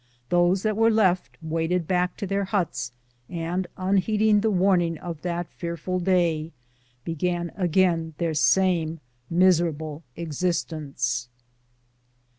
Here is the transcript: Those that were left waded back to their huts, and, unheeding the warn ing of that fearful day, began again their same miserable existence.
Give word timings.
Those 0.29 0.63
that 0.63 0.75
were 0.75 0.89
left 0.89 1.37
waded 1.43 1.87
back 1.87 2.17
to 2.17 2.25
their 2.25 2.45
huts, 2.45 2.91
and, 3.29 3.67
unheeding 3.77 4.39
the 4.41 4.49
warn 4.49 4.81
ing 4.81 4.97
of 4.97 5.21
that 5.21 5.45
fearful 5.51 5.99
day, 5.99 6.53
began 7.03 7.51
again 7.55 8.15
their 8.17 8.33
same 8.33 8.99
miserable 9.29 10.01
existence. 10.15 11.29